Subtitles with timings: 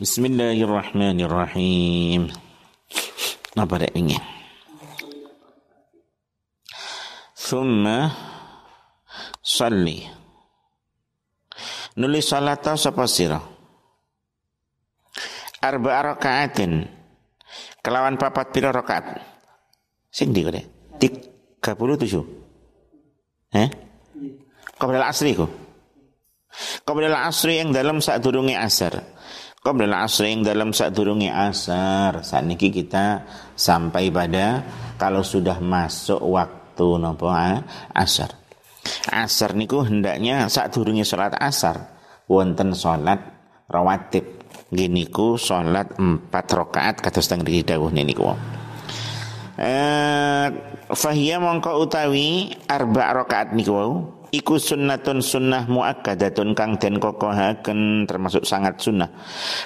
[0.00, 2.32] Bismillahirrahmanirrahim.
[3.52, 4.16] Apa ini?
[7.36, 8.08] Thumma
[9.44, 10.00] salli.
[12.00, 13.44] Nulis salat tau sapa sira?
[15.60, 16.80] Arba rakaatin.
[17.84, 19.20] Kelawan papat pira rakaat?
[20.08, 20.96] Sing di kode?
[20.96, 21.60] 37.
[23.52, 23.68] Eh?
[24.80, 25.44] Qabla asri ku.
[26.88, 29.19] Qabla asri yang dalam saat durungi asar.
[29.60, 32.24] Qabla asri yang dalam saat durungi asar.
[32.24, 34.64] Saat ini kita sampai pada
[34.96, 37.28] kalau sudah masuk waktu nopo
[37.92, 38.40] asar.
[39.12, 41.92] Asar niku hendaknya saat durungi sholat asar.
[42.24, 43.20] Wonten sholat
[43.68, 44.24] rawatib.
[44.72, 48.32] Gini ku sholat empat rakaat kata setengah dawuh niku.
[49.60, 50.46] Eh,
[50.88, 58.78] fahiyya mongko utawi arba rakaat niku iku sunnatun sunnah muakkadatun kang den kokohaken termasuk sangat
[58.78, 59.10] sunnah.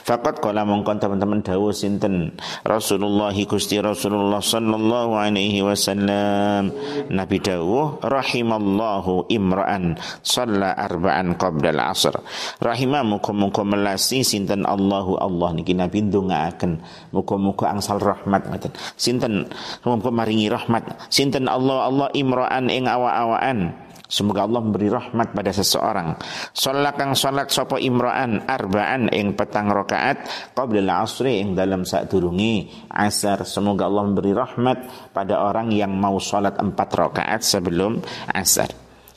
[0.05, 2.32] Fakat kala mongkon teman-teman dawuh sinten?
[2.64, 6.72] Rasulullah Gusti Rasulullah sallallahu alaihi wasallam.
[7.12, 12.17] Nabi dawuh rahimallahu imra'an shalla arba'an qabla al-asr
[12.64, 14.64] rahimah muga-muga melasi sinten?
[14.64, 16.80] Allahu Allah niki Nabi ndongaaken.
[17.12, 18.72] Muga-muga angsal rahmat ngoten.
[18.96, 19.52] Sinten?
[19.84, 21.12] Muga maringi rahmat.
[21.12, 21.46] Sinten?
[21.46, 26.20] Allah Allah imra'an ing awa-awaan Semoga Allah memberi rahmat pada seseorang.
[26.52, 32.69] Salat kang salat sapa imra'an arba'an ing petang rakaat qabla asri ing dalam saat durungi
[32.92, 33.48] asar.
[33.48, 38.69] Semoga Allah memberi rahmat pada orang yang mau salat empat rakaat sebelum asar.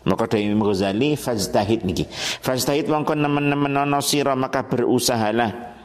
[0.08, 2.08] Maka dari Imam Ghazali fajtahid niki.
[2.40, 5.77] Fajtahid mongko nemen-nemen ana sira maka berusahalah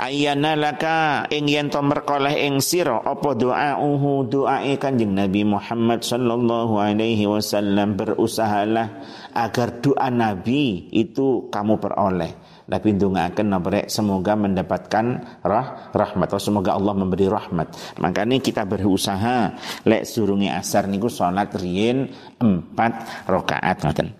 [0.00, 6.80] Ayana laka ing yen to merkoleh ing sira apa doauhu doae Kanjeng Nabi Muhammad sallallahu
[6.80, 9.04] alaihi wasallam berusahalah
[9.36, 12.32] agar doa Nabi itu kamu peroleh.
[12.72, 15.06] Nabi ndongaaken nabrek semoga mendapatkan
[15.44, 18.00] rah, rahmat atau semoga Allah memberi rahmat.
[18.00, 19.52] Makanya kita berusaha
[19.84, 22.08] lek surungi asar niku salat riyin
[22.40, 24.19] empat rakaat ngoten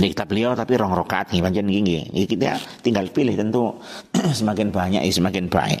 [0.00, 3.76] di kitab beliau tapi rong rokaat nih panjang gini kita tinggal pilih tentu
[4.40, 5.80] semakin banyak ya semakin baik.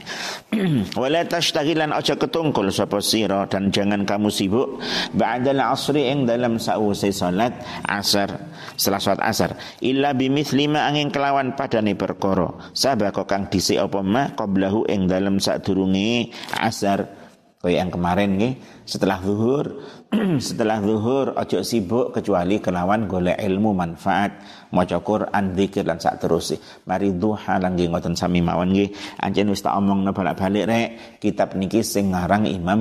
[1.00, 4.82] Wala tashtaghilan aja ketungkul sapa sira dan jangan kamu sibuk.
[5.16, 7.56] Ba'dal asri ing dalam sausai salat
[7.88, 9.50] asar setelah salat asar.
[9.80, 12.50] Illa bimithli ma angin kelawan padane perkara.
[12.76, 17.19] Sabako kang dhisik apa ma qablahu ing dalam sadurunge asar
[17.60, 18.52] Kayak yang kemarin nih,
[18.88, 19.84] setelah zuhur,
[20.48, 24.32] setelah zuhur ojo sibuk kecuali kelawan golek ilmu manfaat,
[24.72, 26.56] maca Quran, zikir dan sak terus.
[26.88, 28.96] Mari duha lan nggih ngoten sami mawon nggih.
[29.20, 30.88] Anjen wis tak omongno balik-balik rek,
[31.20, 32.80] kitab niki sing ngarang Imam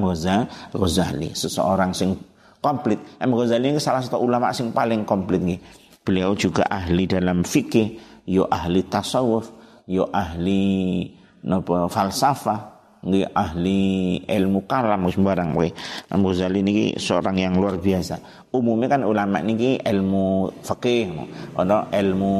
[0.71, 2.15] Ghazali, seseorang sing
[2.63, 3.03] komplit.
[3.19, 5.59] Imam Ghazali ini salah satu ulama sing paling komplit nih.
[6.07, 7.99] Beliau juga ahli dalam fikih,
[8.31, 9.51] yo ahli tasawuf,
[9.91, 11.03] yo ahli
[11.43, 13.81] napa falsafah, nggih ahli
[14.27, 15.67] ilmu kalam sembarang kowe.
[16.11, 18.19] Imam Ghazali niki seorang yang luar biasa.
[18.51, 21.15] Umumnya kan ulama niki ilmu fikih,
[21.55, 22.35] ana ilmu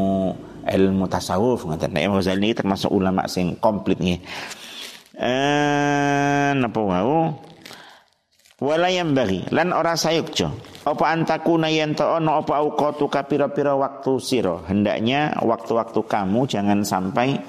[0.68, 1.96] ilmu tasawuf ngoten.
[1.96, 4.20] Imam Ghazali niki termasuk ulama sing komplit nggih.
[5.20, 7.36] Eh napa wau?
[8.59, 10.52] Wala yang bagi lan ora sayukjo
[10.84, 17.40] apa antakuna yen to ono apa auqatu kapira-pira waktu siro hendaknya waktu-waktu kamu jangan sampai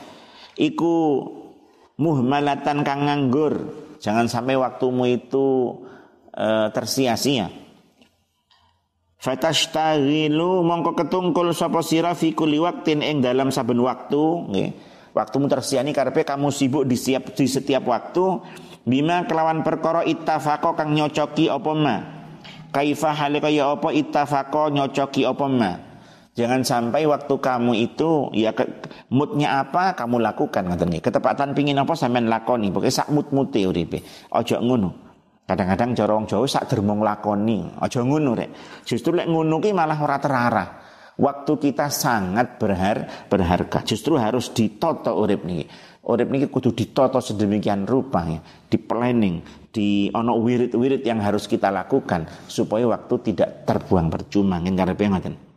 [0.55, 1.25] iku
[2.01, 3.77] muhmalatan kang nganggur.
[4.01, 5.77] Jangan sampai waktumu itu
[6.33, 7.53] e, tersia-sia.
[9.21, 14.71] Fatashtagilu mongko ketungkul sapa sira fi kulli waqtin ing dalam saben waktu nggih.
[15.13, 18.41] Waktumu tersia-sia karepe kamu sibuk di setiap di setiap waktu
[18.89, 21.97] bima kelawan perkara ittafaqo kang nyocoki apa ma.
[22.73, 25.90] Kaifa halika ya apa ittafaqo nyocoki apa ma
[26.31, 28.63] Jangan sampai waktu kamu itu ya ke,
[29.11, 33.99] moodnya apa kamu lakukan ngoten Ketepatan pingin apa sampean lakoni, pokoke sak mood-mute uripe.
[34.31, 35.11] Aja ngono.
[35.43, 37.75] Kadang-kadang corong jauh sak dermong lakoni.
[37.83, 38.51] Aja ngono rek.
[38.87, 40.69] Justru lek ngono ki malah ora terarah.
[41.19, 43.83] Waktu kita sangat berhar, berharga.
[43.83, 45.67] Justru harus ditoto urip niki.
[46.07, 51.69] Urip niki kudu ditoto sedemikian rupa ya, di planning, di ono wirid-wirid yang harus kita
[51.69, 54.63] lakukan supaya waktu tidak terbuang percuma.
[54.63, 55.50] Ngen karepe ngoten.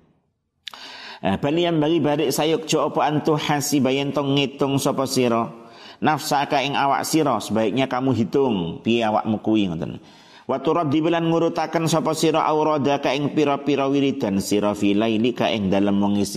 [1.24, 5.48] Eh, bali yang bagi barik sayuk jo apa antu hasibayen tong ngitung sapa sira?
[6.04, 8.84] Nafsaka ing awak sira sebaiknya kamu hitung.
[8.84, 10.04] Piye awakmu kuwi ngoten.
[10.44, 15.96] Wa turaddi bilan ngurutaken sapa sira auradaka ing pira-pira wiridan sira fi lailika ing dalem
[16.04, 16.28] wengi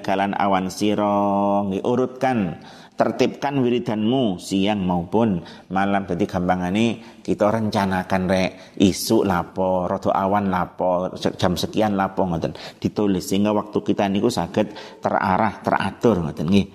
[0.00, 1.60] kalan awan sira.
[1.84, 2.64] Urutkan
[2.94, 6.06] tertibkan wiridanmu siang maupun malam.
[6.06, 6.86] Jadi gampangane
[7.20, 8.50] kita rencanakan rek.
[8.78, 12.54] Isu lapo roto awan lapo jam sekian lapo ngoten.
[12.78, 16.66] Ditulis sehingga waktu kita niku saged terarah teratur ngoten nggih.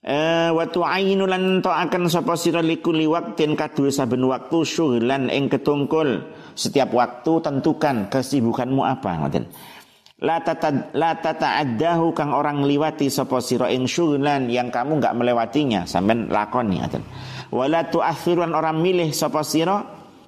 [0.00, 6.24] Eh wa tu'ayinu lan akan sapa sira likuli waqtin kadue saben waktu syughlan ing ketungkul.
[6.56, 9.48] Setiap waktu tentukan kesibukanmu apa ngoten
[10.20, 15.88] La tata la tata'addahu kang orang liwati sapa sira ing syughlan yang kamu enggak melewatinya
[15.88, 17.00] sampean lakoni ngoten.
[17.48, 19.80] Wala tu'akhiruan orang milih sapa sira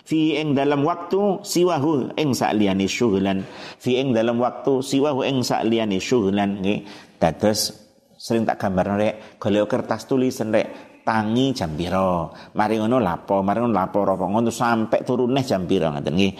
[0.09, 3.45] fi ing dalam waktu siwahu ing sakliyane syughlan
[3.77, 6.89] fi ing dalam waktu siwahu ing sakliyane syughlan nggih.
[7.21, 7.77] Dados
[8.17, 13.59] sering tak gambar rek golek kertas tulisan rek tangi jam piro mari ngono lapo mari
[13.59, 16.33] ngono lapo ngono sampai turune jam piro ngoten nggih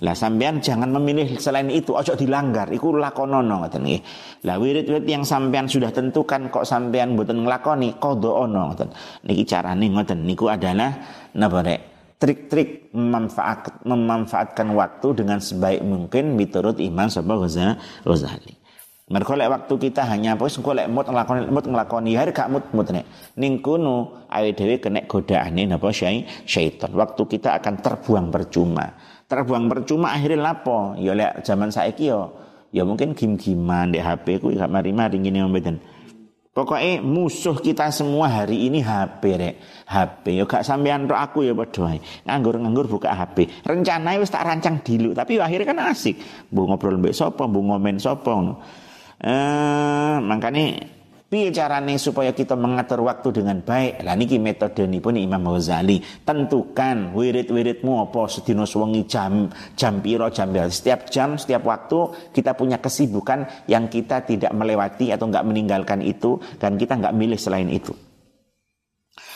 [0.00, 4.02] lah sampean jangan memilih selain itu, ojo dilanggar, iku lakonono ngoten nggih.
[4.48, 8.88] Lah wirid-wirid yang sampean sudah tentukan kok sampean mboten nglakoni kodo ono ngoten.
[9.28, 10.88] Niki carane ngoten niku adalah
[11.36, 11.80] napa rek?
[12.20, 18.56] Trik-trik memanfaat, memanfaatkan waktu dengan sebaik mungkin miturut Imam Sapa Ghazali.
[19.10, 22.64] Mergo lek waktu kita hanya apa engko lek mut nglakoni mut nglakoni hari gak mut
[22.70, 23.04] mut nek.
[23.36, 26.94] Ning kono awake dhewe kena godaane napa syaitan.
[26.94, 28.86] Waktu kita akan terbuang percuma
[29.30, 32.34] terbuang percuma akhirnya lapo ya lek zaman saiki yo
[32.74, 35.78] ya mungkin gim-giman di HP ku gak mari-mari ngene mboten
[36.50, 39.54] Pokoknya musuh kita semua hari ini HP rek.
[39.86, 41.94] HP yo gak sampean tok aku ya padha
[42.26, 43.62] Nganggur-nganggur buka HP.
[43.62, 46.18] Rencananya wis tak rancang dulu, tapi akhirnya kan asik.
[46.50, 48.34] Bu ngobrol mbek sapa, bu ngomen sapa
[49.22, 50.84] Eh makanya
[51.30, 54.02] Piye carane supaya kita mengatur waktu dengan baik?
[54.02, 56.02] Lah niki metode pun Imam Ghazali.
[56.26, 59.46] Tentukan wirid-wiridmu apa sedina suwengi jam
[59.78, 60.66] jam piro jam piro.
[60.66, 66.42] Setiap jam, setiap waktu kita punya kesibukan yang kita tidak melewati atau enggak meninggalkan itu
[66.58, 68.09] dan kita enggak milih selain itu.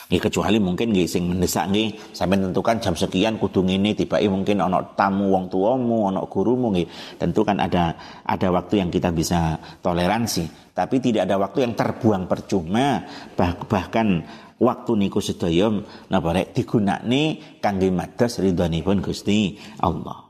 [0.05, 4.61] Nggih kecuali mungkin nggih sing mendesak nggih sampai tentukan jam sekian kudu ngene tiba mungkin
[4.61, 7.17] ana tamu wong tuamu, ana gurumu nggih.
[7.17, 12.29] Tentu kan ada ada waktu yang kita bisa toleransi, tapi tidak ada waktu yang terbuang
[12.29, 13.01] percuma
[13.33, 14.29] bah, bahkan
[14.61, 15.73] waktu niku sedaya
[16.13, 20.25] napa rek digunakne kangge mados ridhonipun Gusti Allah.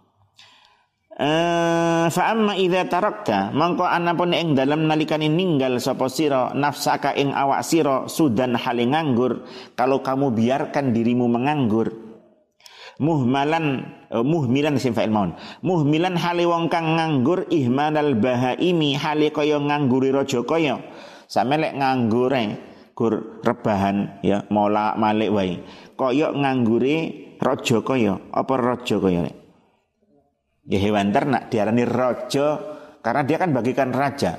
[1.14, 1.63] Eh,
[2.10, 7.62] fa amma idza tarakta mangko anapun ing dalam nalikane ninggal sapa sira nafsaka ing awak
[7.62, 9.46] sira sudan hale nganggur
[9.78, 11.92] kalau kamu biarkan dirimu menganggur.
[12.94, 15.34] Muhmalan uh, muhmilan sim fa'il maun.
[15.66, 20.78] Muhmilan hale wong kang nganggur ihmanal bahaimi hale kaya ngangguri raja kaya.
[21.26, 22.32] Sampe lek nganggur
[22.94, 25.58] gur rebahan ya mola malik wae.
[25.98, 26.96] Kaya nganggure
[27.42, 29.43] raja kaya apa raja kaya lek
[30.64, 32.46] Ya hewan ternak diarani rojo
[33.04, 34.32] karena dia kan bagikan raja.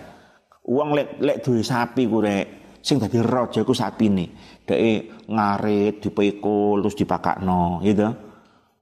[0.66, 2.38] Uang lek lek duwe sapi kure
[2.82, 3.22] sing dadi
[3.62, 4.26] ku sapine.
[4.66, 4.82] Dek
[5.30, 8.10] ngarit dipikul terus dipakakno gitu.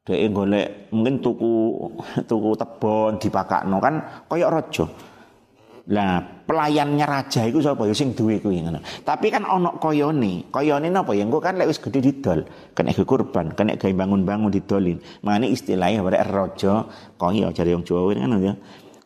[0.08, 1.56] Dek golek mungkin tuku
[2.32, 4.86] tuku tebon dipakakno kan koyok rojo.
[5.84, 8.80] Lah pelayannya raja itu sapa ya sing duwe kuwi ngono.
[9.04, 10.48] Tapi kan ana koyone.
[10.48, 14.48] Koyone napa ya engko kan lek wis gedhe didol, kena ge kurban, kena gawe bangun-bangun
[14.48, 15.04] didolin.
[15.28, 16.88] Mane istilahnya barek raja
[17.20, 18.54] koyo jare wong Jawa kan ya.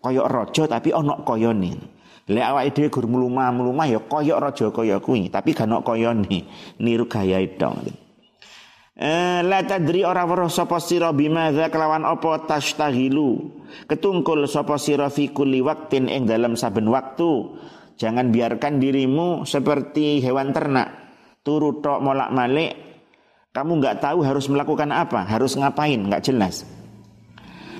[0.06, 1.98] Koyok raja tapi ana koyone.
[2.30, 6.46] Lek awake dhewe gur mulumah-mulumah ya koyok raja kaya kuwi, tapi gak ana koyone.
[6.78, 8.07] Niru gaya dong.
[8.98, 13.46] Eh, la tadri ora weruh sapa sira bimadza kelawan apa tashtahilu?
[13.86, 17.62] Ketungkul sapa sira fi kulli waqtin ing dalam saben waktu.
[18.02, 20.90] Jangan biarkan dirimu seperti hewan ternak.
[21.46, 22.74] Turu tok molak-malik.
[23.54, 26.66] Kamu nggak tahu harus melakukan apa harus ngapain nggak jelas.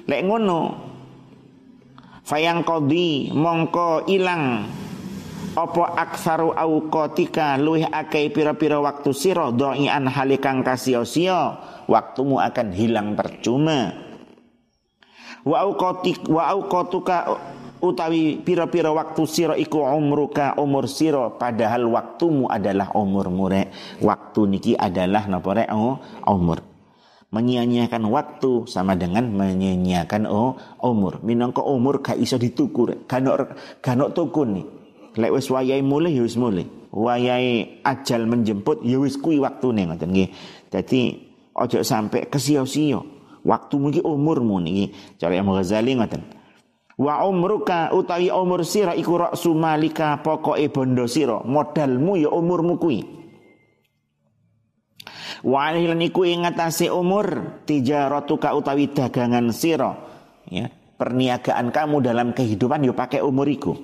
[0.06, 0.78] Lek ngono
[2.22, 4.70] fayang kodi mongko ilang
[5.58, 9.50] apa aksaru auqatika luih akeh pira-pira waktu sira?
[9.50, 11.58] Doian halikang kasio-sio
[11.90, 13.90] waktumu akan hilang percuma.
[15.42, 17.18] Wa auqatik wa auqatuka
[17.82, 21.34] utawi pira-pira waktu sira iku umruka umur sira.
[21.34, 23.74] Padahal waktumu adalah umur mure.
[23.98, 25.74] Waktu niki adalah napa rek?
[25.74, 25.98] Oh,
[26.30, 26.62] umur.
[27.28, 30.54] Menyia-nyiakan waktu sama dengan menyia-nyiakan oh,
[30.86, 31.20] umur.
[31.26, 33.26] Minangka umur gak iso dituku gak
[33.82, 34.77] gak tuku nih
[35.18, 36.70] Lek wis wayahe mulih ya wis mulih.
[36.94, 40.30] Wayahe ajal menjemput ya wis kuwi waktune ngoten nggih.
[40.70, 41.18] Dadi
[41.58, 43.02] ojo sampai kesia-sia.
[43.42, 44.94] Waktu mungkin umurmu niki.
[45.18, 46.38] Cara Imam Ghazali ngoten.
[46.98, 53.06] Wa umruka utawi umur sira iku raksu malika pokoke bondo sira, modalmu ya umurmu kuwi.
[55.46, 56.50] Wa lan iku ing
[56.90, 59.94] umur tijaratuka utawi dagangan sira.
[60.50, 63.78] Ya, perniagaan kamu dalam kehidupan yo pakai umur iku.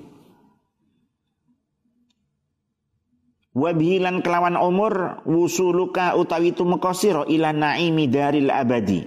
[3.54, 6.90] Wabihilan kelawan umur wusuluka utawi tumeka
[7.30, 9.06] ila naimi daril abadi.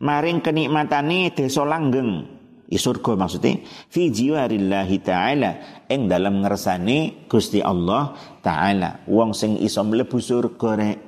[0.00, 2.40] Maring kenikmatane desa langgeng.
[2.72, 3.60] I surga maksudnya
[3.92, 9.04] fi jiwarillahi taala ing dalam ngersane Gusti Allah taala.
[9.04, 10.98] Wong sing iso mlebu surga rek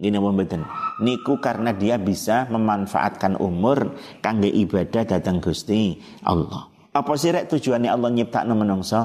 [0.00, 0.64] Gini mboten.
[1.04, 6.72] Niku karena dia bisa memanfaatkan umur kangge ibadah datang Gusti Allah.
[6.96, 9.04] Apa sih rek tujuannya Allah nyiptakno menungso?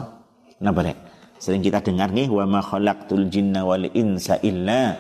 [0.64, 1.05] Napa rek?
[1.36, 4.96] Sering kita dengar nih wa ma khalaqtul jinna wal insa illa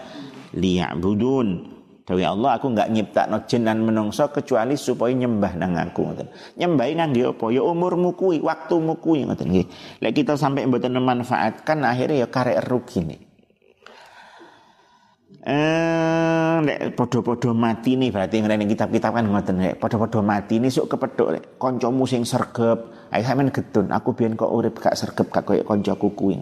[0.56, 1.76] liya'budun.
[2.06, 6.30] Dawi Allah aku nggak nyiptakno jin dan menungso kecuali supaya nyembah nang aku ngoten.
[6.54, 7.46] Nyembah ngangge apa?
[7.50, 9.66] Ya umurmu kuwi, waktumu kuwi ngoten nggih.
[10.06, 13.20] Lek kita sampai mboten memanfaatkan akhirnya ya karek rugi nih.
[15.46, 20.94] Eh, lek podo-podo mati nih berarti ngene kitab-kitab kan ngoten lek podo-podo mati nih sok
[20.94, 22.86] kepethuk lek kancamu sing sergep,
[23.16, 26.38] ayo sampean gedun, aku biyen kok urip gak sergep gak koyo kancaku kuwi.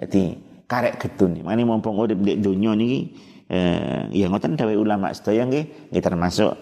[0.00, 1.44] Dadi karek gedun.
[1.44, 3.12] Mane mumpung urip di donya niki
[3.52, 6.52] eh, ya ngoten dawe ulama sedaya nggih nggih termasuk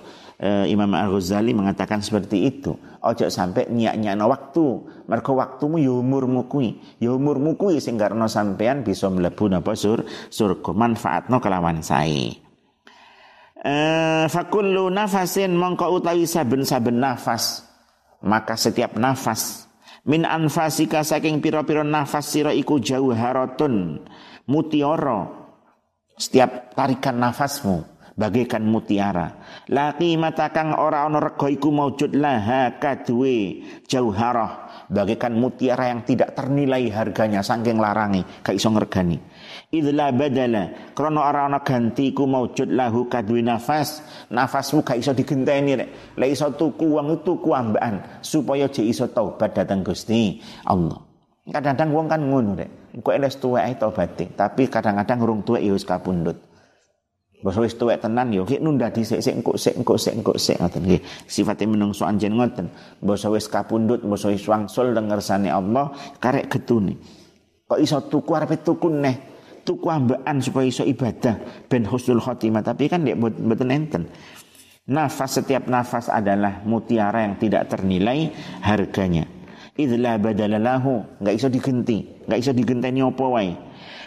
[0.43, 2.75] eh, Imam Al-Ghazali mengatakan seperti itu.
[3.03, 4.67] Ojo sampai nyak-nyakno waktu.
[5.07, 6.99] Mergo waktumu ya umurmu kuwi.
[6.99, 12.35] Ya umurmu kuwi sing karena sampean bisa mlebu napa sur surga manfaatno kelawan sae.
[13.63, 17.72] Eh, fakullu nafasin mongko utawi saben-saben nafas
[18.23, 19.67] maka setiap nafas
[20.07, 24.03] min anfasika saking pira-pira nafas sira iku jauh haratun
[24.47, 25.31] mutiara
[26.19, 29.41] setiap tarikan nafasmu bagaikan mutiara.
[29.73, 36.37] Laki mata kang ora ono rego iku maujud laha kadue jauharah bagaikan mutiara yang tidak
[36.37, 39.19] ternilai harganya saking larangi iso ngergani.
[39.73, 45.79] Idla badala krono ora ono ganti iku maujud lahu kadue nafas nafasmu gak iso digenteni
[45.79, 45.89] rek.
[46.21, 51.01] Lek iso tuku itu tuku ambaan supaya je iso taubat datang Gusti Allah.
[51.43, 52.71] Kadang-kadang wong kan ngono rek.
[52.93, 56.37] Engko eles tuwek ae tobaté, tapi kadang-kadang urung tuwek ya wis kapundhut.
[57.43, 60.39] Basa wis tuwek tenan yo ya, ki nunda dhisik sik engko sik engko sik engko
[60.39, 61.03] sik ngoten nggih.
[61.27, 62.71] Sifate menungso anjen ngoten.
[63.03, 65.91] Basa wis kapundhut, basa wis wangsul dengersane Allah
[66.23, 67.01] karek getune.
[67.67, 69.32] Kok iso tuku arepe tuku neh.
[69.63, 74.03] Tuku ambaan supaya iso ibadah ben husnul khotimah, tapi kan ndek mboten enten.
[74.83, 78.35] Nafas setiap nafas adalah mutiara yang tidak ternilai
[78.67, 79.31] harganya.
[79.73, 83.55] Idla badalalahu nggak iso digenti nggak iso digenteni apa wae.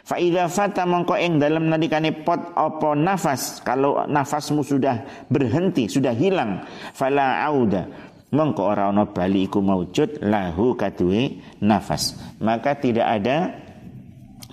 [0.06, 6.14] Fa idza fata mongko ing dalam nalikane pot apa nafas kalau nafasmu sudah berhenti sudah
[6.14, 6.62] hilang
[6.94, 7.90] fala auda.
[8.36, 12.20] Mongko ora ana bali iku maujud lahu kadue nafas.
[12.44, 13.65] Maka tidak ada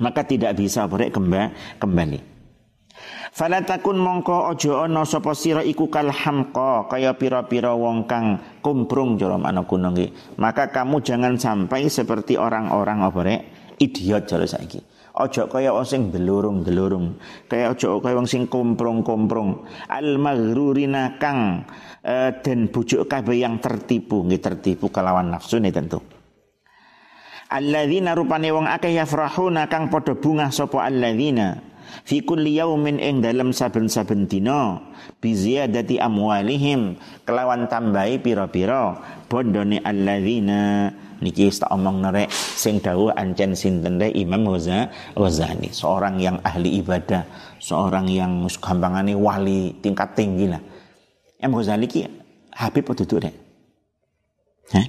[0.02, 1.08] maka tidak bisa boleh
[1.78, 2.32] kembali
[3.32, 9.16] Fala takun mongko ojo ono sapa sira iku kal hamqa kaya pira-pira wong kang kumprung
[9.16, 9.88] cara ana kuno
[10.36, 13.40] Maka kamu jangan sampai seperti orang-orang apa rek
[13.80, 14.84] idiot jare saiki.
[15.12, 19.64] Ojo kaya wong sing delurung-delurung, kaya ojo kaya wong sing kumprung-kumprung.
[19.88, 21.68] Al maghrurina kang
[22.04, 26.00] uh, den bujuk kabeh yang tertipu, nggih tertipu kelawan nafsu nih tentu.
[27.52, 31.60] Alladzina rupane wong akeh yafrahuna kang padha bungah sapa alladzina.
[32.08, 34.80] Fi kulli yaumin ing dalam saben-saben dina
[35.20, 36.96] bi ziyadati amwalihim
[37.28, 38.96] kelawan tambahi pira-pira
[39.28, 40.88] bondone alladzina.
[41.22, 44.48] Niki tak omong nerek sing dawuh ancen sinten Imam
[45.14, 45.70] Ghazali.
[45.70, 47.22] Seorang yang ahli ibadah
[47.62, 50.58] seorang yang gampangane wali tingkat tinggi lah.
[51.38, 52.08] Imam Ghazali ki
[52.52, 53.34] Habib duduk dek
[54.72, 54.86] Hah?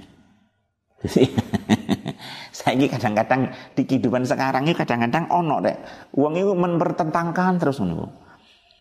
[2.64, 5.76] Ini kadang-kadang di kehidupan sekarang ini kadang-kadang ono deh.
[6.16, 8.08] Uang itu mempertentangkan terus ngono.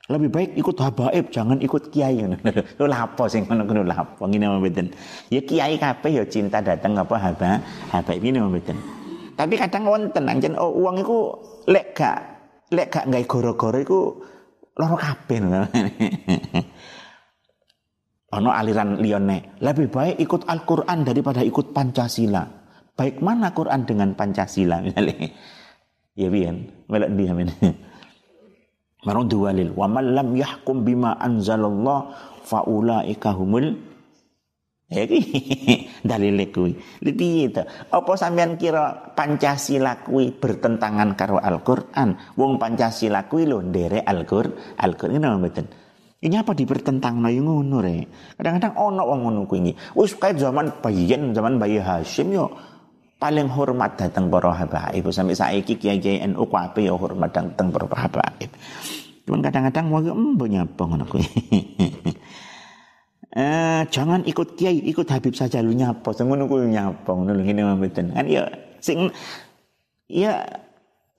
[0.07, 2.23] Lebih baik ikut habaib, jangan ikut kiai.
[2.79, 4.87] Lu lapo sing ngono ngono lapo ngene mboten.
[5.35, 7.59] Ya kiai kabeh ya cinta datang apa haba
[7.91, 8.79] habaib ini mboten.
[9.35, 11.19] Tapi kadang wonten anjen oh, uang itu
[11.67, 12.19] lek gak
[12.71, 14.01] lek gak gawe goro-goro iku
[14.79, 15.43] loro kabeh
[18.33, 22.62] Ono aliran liyane, lebih baik ikut Al-Qur'an daripada ikut Pancasila
[22.97, 25.33] baik mana Quran dengan Pancasila misalnya.
[26.13, 26.69] Ya bian.
[26.93, 27.49] Melak dia men
[29.03, 32.15] Marun duwalil wa man lam yahkum bima anzalallah
[32.47, 33.75] faulaika humul
[34.87, 35.03] ya
[36.11, 36.79] dalil kuwi.
[37.03, 37.67] Piye to?
[37.67, 42.37] Apa sampean kira Pancasila kuwi bertentangan karo Al-Qur'an?
[42.39, 45.67] Wong Pancasila kuwi lho nderek Al-Qur'an Al-Qur'an ngono mboten?
[46.23, 48.07] Ini apa dipertentang na yung ngono re.
[48.39, 49.75] Kadang-kadang ono wong ngono kuwi.
[49.99, 52.55] Wis kait zaman bayen, zaman bayi Hashim yo
[53.23, 58.51] paling hormat datang para habaib sampai saiki kiai-kiai NU kabeh ya hormat datang para habaib.
[59.23, 61.27] Cuman kadang-kadang mau embo nyapa ngono kuwi.
[63.33, 66.13] Eh, jangan ikut kiai, ikut Habib saja lu nyapa.
[66.13, 68.13] Ngono kuwi nyapa ngono lho ngene mboten.
[68.13, 68.45] Kan ya
[68.77, 69.09] sing
[70.05, 70.45] ya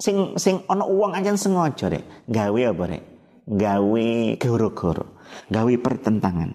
[0.04, 3.04] Sing sing ana uang aja sengaja rek, gawe apa rek?
[3.48, 5.16] Gawe goro-goro,
[5.48, 6.52] gawe pertentangan.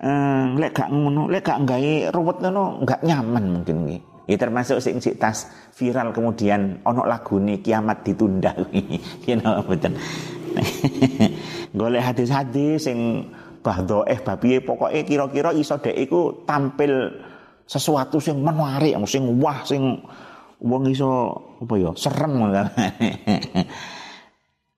[0.00, 4.02] Eh, lek gak ngono, lek gak gawe ruwet ngono, gak nyaman mungkin nggih.
[4.24, 8.56] Ya termasuk sing sik tas viral kemudian ono lagu nih kiamat ditunda
[9.28, 9.92] you know betul
[11.76, 13.28] golek hadis-hadis sing
[13.60, 17.20] bahdo eh babi pokoknya kira-kira iso dek iku tampil
[17.68, 20.00] sesuatu sing menarik sing wah sing
[20.64, 21.10] wong iso
[21.60, 22.32] apa ya serem.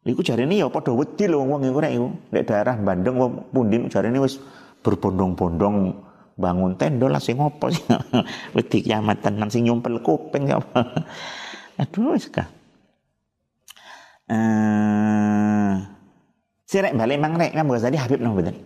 [0.07, 2.09] Iku ini ya padha wedi lho wong iku rek iku.
[2.31, 4.39] Nek daerah Bandung wong pundi ini wis
[4.87, 5.77] berbondong-bondong
[6.37, 7.83] bangun tenda lah sing opo sih?
[8.55, 10.61] Wedi kiamat tenan sing nyumpel kuping ya.
[11.83, 12.45] Aduh ka
[14.27, 15.75] eh
[16.67, 18.59] sirek balik mang rek Imam Ghazali Habib nang betul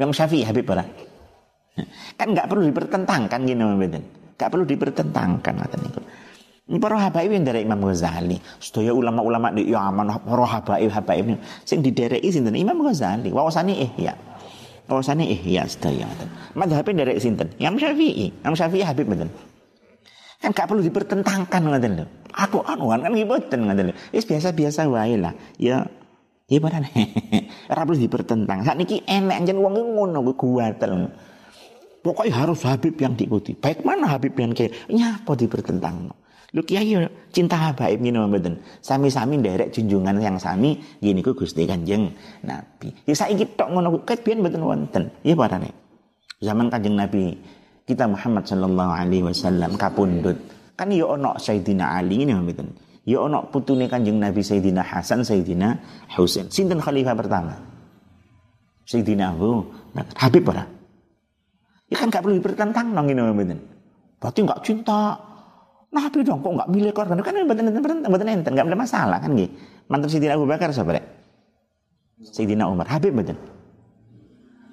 [0.00, 0.80] Imam Syafi'i Habib ora?
[2.16, 4.02] Kan nggak perlu dipertentangkan gini betul
[4.40, 6.02] nggak perlu dipertentangkan kata niku.
[6.62, 8.38] Ini para habaib yang dari Imam Ghazali.
[8.62, 12.54] Sedaya ulama-ulama di Yaman, para habaib habaib sing didereki sinten?
[12.54, 13.34] Imam Ghazali.
[13.34, 14.14] Wawasane ihya.
[14.90, 16.28] Bahwasane ihya sedaya ngoten.
[16.58, 17.48] Madhabe nderek sinten?
[17.62, 18.34] Imam Syafi'i.
[18.42, 19.30] Imam Syafi'i Habib mboten.
[20.42, 22.06] Kan gak perlu dipertentangkan ngoten lho.
[22.34, 23.94] Aku anuan kan mboten ngoten lho.
[24.10, 25.32] Wis biasa-biasa wae lah.
[25.56, 25.86] Ya
[26.50, 26.84] Ya padahal
[27.72, 28.60] ora perlu dipertentang.
[28.60, 31.08] Saat niki enek jen wong ngono kuwi guatel.
[32.02, 33.54] Pokoknya harus Habib yang diikuti.
[33.54, 36.10] Baik mana Habib yang kayak nyapa dipertentang.
[36.52, 36.92] Lu kiai
[37.32, 38.60] cinta habaib ngene mboten.
[38.84, 42.12] Sami-sami nderek junjungan yang sami gini ku Gusti Kanjeng
[42.44, 42.92] Nabi.
[43.08, 45.04] Ya saiki tok ngono ket biyen mboten wonten.
[45.24, 45.72] Ya parane.
[46.44, 47.40] Zaman Kanjeng Nabi
[47.88, 50.36] kita Muhammad sallallahu alaihi wasallam kapundhut.
[50.76, 52.68] Kan ya ono Sayyidina Ali ngene mboten.
[53.08, 55.80] Ya ono putune Kanjeng Nabi Sayyidina Hasan, Sayyidina
[56.20, 56.52] Husain.
[56.52, 57.56] Sinten khalifah pertama?
[58.84, 59.72] Sayyidina Abu
[60.20, 60.68] Habib ora?
[61.88, 63.58] Ya kan gak perlu dipertentang nang ngene mboten.
[64.20, 65.31] Berarti gak cinta
[65.92, 69.36] Nabi dong kok nggak milih korban kan betul betul betul enten nggak ada masalah kan
[69.36, 69.52] gitu.
[69.92, 71.04] Mantan Sayyidina Abu Bakar deh?
[72.24, 73.36] Sayyidina Umar Habib betul.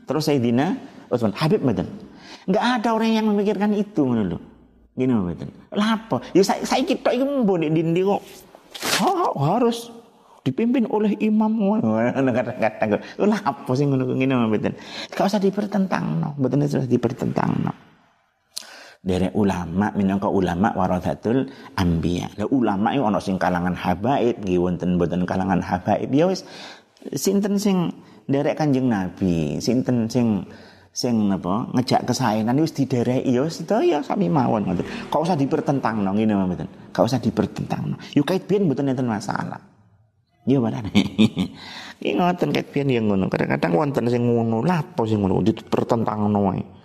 [0.08, 0.80] Terus Sayyidina
[1.12, 1.92] Utsman Habib betul.
[2.48, 4.40] Nggak ada orang yang memikirkan itu menurut
[4.96, 5.48] Gini betul.
[5.76, 6.20] Lapo?
[6.36, 8.20] Ya saya saya kita itu mbone dindi kok.
[9.00, 9.92] Oh, harus
[10.44, 11.52] dipimpin oleh imam
[12.32, 14.74] kata-kata lah apa sih ngono ngene mboten
[15.12, 17.74] gak usah dipertentang no mboten usah dipertentang no
[19.00, 21.48] dari ulama minangka ulama warathatul
[21.80, 22.28] anbiya.
[22.36, 26.12] Lah ulama itu ana sing kalangan habaib, nggih wonten mboten kalangan habaib.
[26.12, 26.44] Ya wis
[27.16, 27.96] sinten sing
[28.28, 30.44] derek Kanjeng Nabi, sinten sing
[30.92, 34.86] sing napa ngejak kesaenan wis didereki ya sedaya sami mawon ngoten.
[35.08, 36.68] Kok usah dipertentangno ngene mboten.
[36.92, 37.96] Kok usah dipertentangno.
[38.12, 39.64] Yo kait biyen mboten enten masalah.
[40.44, 40.92] Ya padane.
[42.04, 43.32] Iki ngoten kait biyen ya ngono.
[43.32, 46.79] Kadang-kadang wonten sing ngono, lha apa sing ngono dipertentangno wae.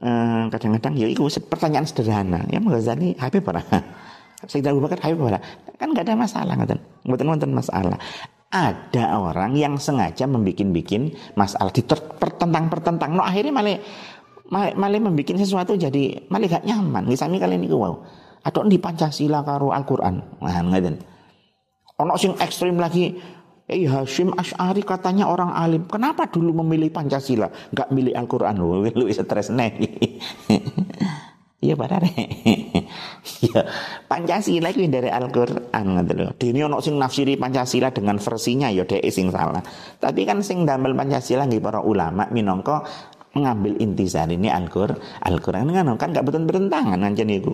[0.00, 2.40] Eh, kadang-kadang ya itu pertanyaan sederhana.
[2.48, 3.60] Ya Ghazali Habib para
[4.48, 5.44] Sayyidah Abu Bakar Habib para
[5.76, 6.80] kan nggak ada masalah ngoten.
[7.04, 8.00] Mboten wonten masalah.
[8.48, 13.76] Ada orang yang sengaja membikin-bikin masalah dipertentang-pertentang no akhirnya malah
[14.74, 17.04] malah membuat sesuatu jadi malah gak nyaman.
[17.04, 17.94] Misalnya kali ini wow
[18.40, 20.40] atau di Pancasila karo Al-Quran?
[20.40, 20.96] Nah ngoten.
[22.00, 23.20] Ono sing ekstrim lagi
[23.70, 25.86] Eh Hashim Ash'ari katanya orang alim.
[25.86, 27.46] Kenapa dulu memilih Pancasila?
[27.70, 28.58] Gak milih Al-Quran.
[28.98, 29.72] Lu stres nih.
[31.60, 32.00] Iya benar.
[33.40, 33.64] Ya,
[34.08, 36.32] Pancasila itu dari Al-Qur'an ngoten lho.
[36.36, 39.60] Dene ono sing nafsiri Pancasila dengan versinya ya dhek sing salah.
[40.00, 42.80] Tapi kan sing damel Pancasila nggih para ulama minangka
[43.36, 44.96] mengambil intisari ini Al-Qur'an.
[45.20, 47.52] Al-Qur'an kan kan betul bertentangan ngancen iku.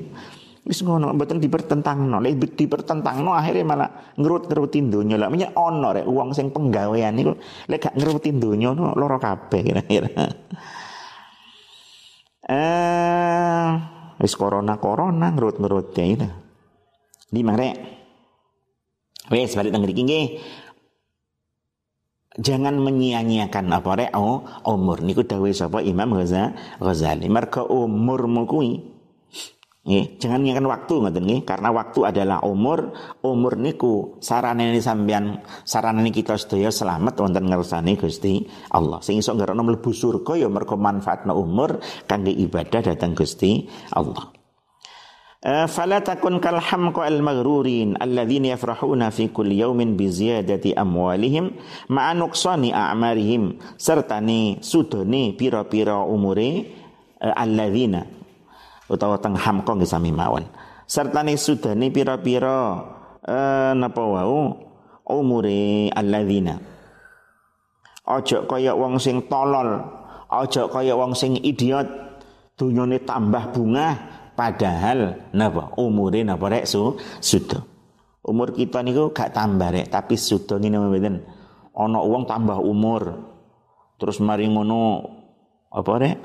[0.66, 5.14] Wis ngono mboten dipertentangno, lek dipertentangno akhirnya malah ngerut-ngerutin donya.
[5.14, 7.38] Lah menyek ana rek wong sing penggawean niku
[7.70, 10.10] lek gak ngerutin donya no lara kabeh kira-kira.
[12.46, 13.68] Eh,
[14.22, 16.30] wis corona-corona ngerut-ngerut ya itu.
[17.26, 17.70] Di mare.
[19.34, 20.26] Wis balik teng mriki nggih.
[22.38, 27.26] Jangan menyia-nyiakan apa rek oh, umur niku dawuh sapa Imam Ghazali.
[27.26, 28.95] Mergo umurmu kuwi
[29.85, 32.93] Nggih, jangan ngingatkan waktu ngoten nggih, karena waktu adalah umur,
[33.25, 39.01] umur niku saranane sampean saranane kita sedaya selamat wonten ngersane Gusti Allah.
[39.01, 43.65] Sing iso ngerono mlebu surga ya mergo manfaatna umur kangge ibadah datang Gusti
[43.97, 44.29] Allah.
[45.41, 51.45] فلا تكن كالحمق المغرورين الذين يفرحون في كل يوم بزيادة أموالهم
[51.89, 53.43] مع نقصان أعمارهم
[53.73, 56.69] sertane sudone pira-pira umure
[57.17, 58.14] alladzina
[58.90, 60.46] utawa teng hamka nggih sami mawon.
[60.86, 62.82] Sertane sudane pira-pira
[63.26, 64.54] eh napa wau
[65.06, 66.58] umure alladzina.
[68.06, 69.82] Aja kaya wong sing tolol,
[70.30, 71.86] aja kaya wong sing idiot.
[72.56, 73.92] Dunyane tambah bunga,
[74.36, 76.94] padahal napa umure napa rek su
[77.24, 77.64] sudah
[78.28, 81.24] umur kita niku gak tambah rek tapi sudah ngene mboten
[81.72, 83.02] ana wong tambah umur
[83.96, 85.08] terus mari ngono
[85.72, 86.16] apa rek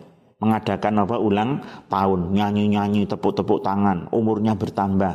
[0.42, 1.16] mengadakan apa?
[1.22, 2.34] Ulang tahun.
[2.34, 4.10] Nyanyi-nyanyi tepuk-tepuk tangan.
[4.10, 5.14] Umurnya bertambah.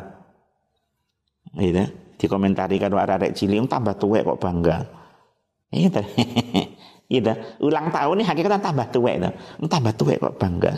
[1.58, 1.84] Gitu.
[2.16, 4.86] Dikomentari kalau arek cilik tambah tua kok bangga.
[5.74, 6.00] Gitu.
[7.06, 7.32] Gitu.
[7.62, 9.30] Ulang tahun ini hakikatnya tambah tua itu
[9.70, 10.72] tambah tua kok bangga.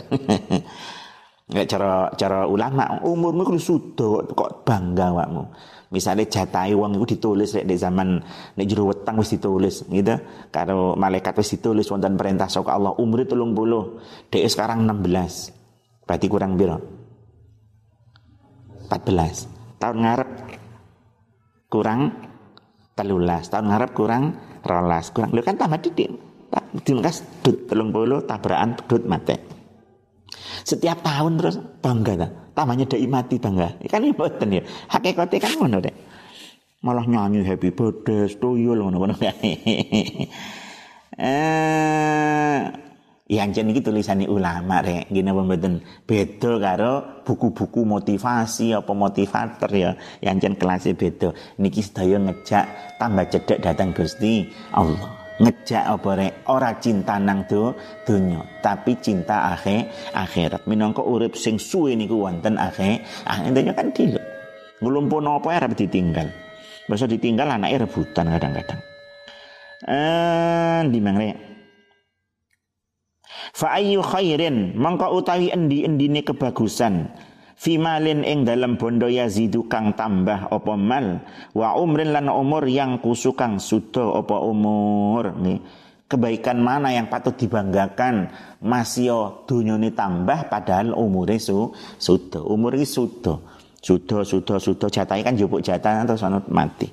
[1.65, 5.49] Cara cara ulama umurmu kudu sudah kok bangga wakmu.
[5.89, 8.21] Misalnya jatai uang itu ditulis di zaman
[8.53, 10.15] di jero wetang wis ditulis gitu.
[10.53, 13.97] Kalau malaikat wis ditulis wonten perintah saka Allah itu bulu
[14.29, 16.05] Dek sekarang 16.
[16.05, 16.77] Berarti kurang biro?
[18.85, 19.81] 14.
[19.81, 20.29] Tahun ngarep
[21.73, 22.01] kurang
[22.93, 23.49] telulas.
[23.49, 24.23] Tahun ngarep kurang
[24.61, 25.09] rolas.
[25.09, 26.09] Kurang lu kan tambah didik.
[26.85, 29.41] Dilengkas dut telung bulu tabrakan dut mate.
[30.65, 32.27] Setiap tahun terus bangga ta.
[32.59, 33.79] Tamanya dai mati bangga.
[33.87, 34.59] Kan ini mboten ya.
[34.91, 35.95] Hakikate kan ngono dek.
[36.83, 39.15] Malah nyanyi happy birthday, stoyol ngono-ngono.
[41.19, 42.63] Eh
[43.29, 49.69] yang jen iki tulisane ulama rek gini apa mboten beda karo buku-buku motivasi apa motivator
[49.69, 49.93] ya
[50.25, 52.65] yang jen kelasnya beda niki sedaya ngejak
[52.97, 56.33] tambah cedek datang Gusti Allah ngejak apa rek?
[56.51, 57.73] Ora cinta nang do
[58.03, 60.67] donya tapi cinta akhir akhirat.
[60.67, 64.21] Minangka urip sing suwe niku wonten akhir akhirnya kan dilo
[64.83, 66.27] ngulumpo napa ora ditinggal.
[66.91, 68.81] Masa ditinggal anaknya rebutan kadang-kadang.
[69.87, 71.49] Eh di mana
[73.53, 77.09] Fa ayyu khairin mangka utawi endi-endine kebagusan
[77.59, 83.59] fimalin ing dalam bondo yazidu kang tambah opo mal wa umrin lan umur yang kusukang
[83.59, 85.35] sudo opo umur.
[85.35, 85.59] Nih
[86.07, 88.31] kebaikan mana yang patut dibanggakan?
[88.63, 93.43] Masih dunyone tambah padahal umure su sudo umur ini sudo
[93.83, 96.87] sudo sudo sudo jatai kan jupuk jatah atau sanut mati.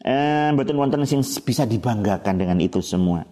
[0.00, 3.24] Eh betul wonten sing bisa dibanggakan dengan itu semua.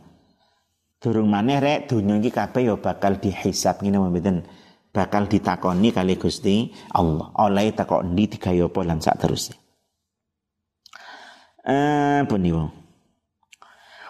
[1.01, 4.41] Durung maneh rek dunya iki kabeh ya bakal dihisab ngene mboten
[4.95, 7.35] bakal ditakoni kali Gusti Allah.
[7.43, 9.59] Oleh takon di tiga yopo lan sak terusnya.
[11.67, 12.23] Eh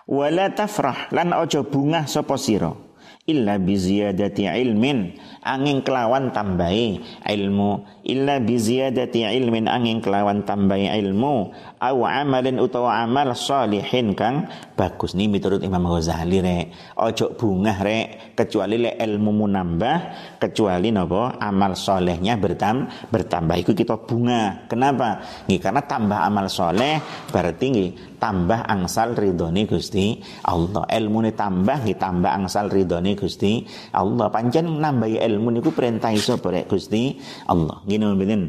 [0.05, 2.77] Wala tafrah lan ojo bunga sapa sira?
[3.25, 8.05] Illa bi ziyadati ilmin angin kelawan tambahi ilmu.
[8.05, 11.57] Illa bi ziyadati ilmin angin kelawan tambahi ilmu.
[11.81, 16.65] Au amalin utawa amal salihin kang bagus nih menurut Imam Ghazali rek
[16.99, 19.99] ojo bunga rek kecuali le ilmu nambah
[20.43, 26.99] kecuali nopo amal solehnya bertam bertambah itu kita bunga kenapa nih karena tambah amal soleh
[27.31, 27.89] berarti nih
[28.25, 30.17] tambah angsal ridhone Gusti
[30.49, 30.89] Allah.
[30.89, 34.33] Ilmu ini tambah nggih tambah angsal ridhone Gusti Allah.
[34.33, 37.85] Pancen nambahi ilmu niku perintah iso Gusti Allah.
[37.85, 38.43] Ngene mboten.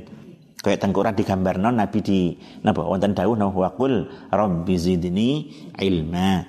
[0.66, 2.34] Kayak tengkorak digambarno Nabi di
[2.66, 6.42] napa wonten dawuh napa waqul rabbi zidni ilma.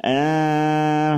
[0.00, 1.14] Eh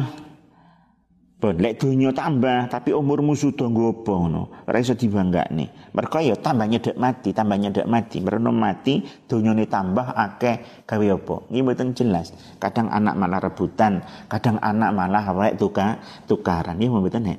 [1.40, 4.52] Bon, lek dunia tambah tapi umurmu sudah ngopo ngono.
[4.68, 5.96] Ora iso dibanggakne.
[5.96, 8.20] Mergo ya tambah nyedek mati, tambah nyedek mati.
[8.20, 11.36] Merono mati dunyane tambah akeh gawe apa?
[11.48, 12.36] Iki mboten jelas.
[12.60, 15.96] Kadang anak malah rebutan, kadang anak malah awake tuka
[16.28, 16.76] tukaran.
[16.76, 17.38] Iki mboten nek.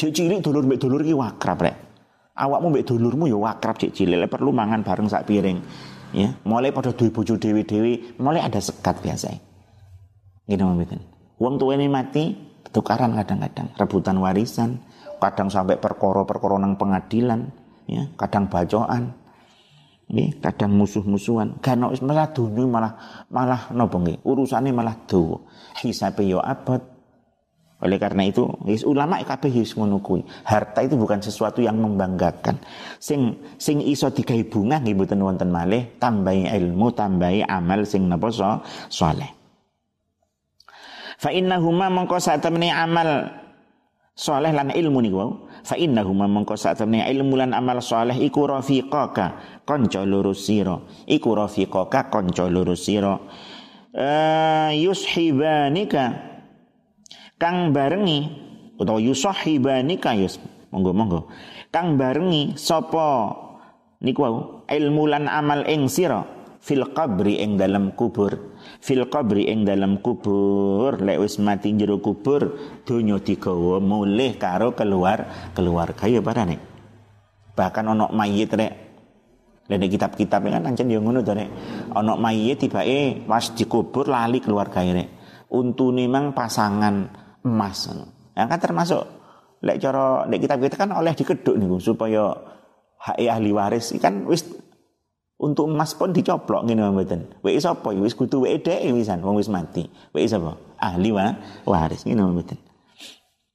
[0.00, 1.85] Cilik dulur mbek dulur iki wakrab rek.
[2.36, 4.20] Awakmu mbek dulurmu ya wakrab cek cilik.
[4.20, 5.58] Lek perlu mangan bareng sak piring.
[6.14, 9.32] Ya, mulai pada duwe bojo dewi-dewi, mulai ada sekat biasa.
[10.46, 11.02] Gitu mboten.
[11.36, 12.32] Wong tuwene mati,
[12.76, 14.84] tukaran kadang-kadang rebutan warisan
[15.16, 17.48] kadang sampai perkoro-perkoro nang pengadilan
[17.88, 19.16] ya kadang bacoan
[20.12, 22.92] ya, kadang musuh-musuhan karena malah dunia malah
[23.32, 23.96] malah nopo
[24.28, 25.40] urusane malah do
[25.80, 26.84] hisabe yo abad
[27.76, 28.48] oleh karena itu
[28.88, 30.00] ulama kabeh wis ngono.
[30.48, 32.56] Harta itu bukan sesuatu yang membanggakan.
[32.96, 38.32] Sing sing iso digawe bunga nggih mboten wonten malih tambahi ilmu, tambahi amal sing napa
[38.32, 39.28] so, soleh.
[41.20, 43.28] Fa innahuma mongko sak temene amal
[44.16, 45.32] soleh lan ilmu niku wau.
[45.60, 50.80] Fa innahuma mongko sak temene ilmu lan amal soleh iku rafiqaka kanca loro sira.
[51.04, 53.20] Iku rafiqaka kanca loro sira.
[53.96, 56.35] Uh, yushibanika
[57.36, 58.32] kang barengi
[58.80, 60.40] utawa yusahibanika yus
[60.72, 61.20] monggo monggo.
[61.72, 63.32] Kang barengi sapa?
[64.00, 64.36] Niku wau
[64.68, 66.24] ilmu lan amal ing sira?
[66.60, 68.58] Fil qabri ing dalam kubur.
[68.82, 70.98] Fil qabri ing dalam kubur.
[70.98, 76.04] Lek wis mati jero kubur donya digawa mulih karo keluar keluarga.
[76.10, 76.58] Ya parane
[77.56, 78.72] bahkan ono mayit rek.
[79.66, 81.48] Lene kitab-kitab kan ancen yo ngono to rek.
[81.96, 85.08] Ono mayit tibake pas dikubur lali keluarga rek.
[85.46, 87.86] Untune mang pasangan emas.
[88.34, 89.02] Yang kan termasuk
[89.64, 92.36] Lek cara nek kita kita kan oleh dikeduk niku supaya
[93.00, 94.44] hak ahli waris kan wis
[95.40, 97.40] untuk emas pun dicoplok ngene mboten.
[97.40, 97.92] Wek sapa?
[97.96, 99.88] Wis kudu wek dhek wisan wong wis mati.
[100.12, 100.60] Wek sapa?
[100.76, 101.32] Ahli wa
[101.64, 102.58] waris ngene mboten.